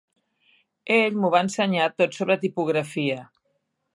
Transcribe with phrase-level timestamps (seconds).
[0.95, 3.19] Ell m'ho va ensenyar tot sobre tipografia.